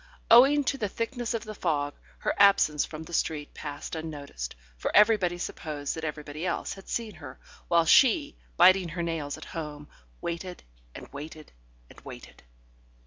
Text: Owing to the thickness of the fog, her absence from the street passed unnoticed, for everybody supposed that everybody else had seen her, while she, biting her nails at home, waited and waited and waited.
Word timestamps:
Owing 0.31 0.63
to 0.63 0.79
the 0.79 0.89
thickness 0.89 1.35
of 1.35 1.43
the 1.43 1.53
fog, 1.53 1.93
her 2.17 2.33
absence 2.39 2.85
from 2.85 3.03
the 3.03 3.13
street 3.13 3.53
passed 3.53 3.93
unnoticed, 3.93 4.55
for 4.75 4.89
everybody 4.95 5.37
supposed 5.37 5.93
that 5.93 6.03
everybody 6.03 6.43
else 6.43 6.73
had 6.73 6.89
seen 6.89 7.13
her, 7.13 7.39
while 7.67 7.85
she, 7.85 8.35
biting 8.57 8.89
her 8.89 9.03
nails 9.03 9.37
at 9.37 9.45
home, 9.45 9.87
waited 10.19 10.63
and 10.95 11.07
waited 11.13 11.51
and 11.87 12.01
waited. 12.01 12.41